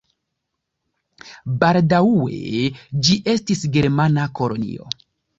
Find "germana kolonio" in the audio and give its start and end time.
3.75-4.89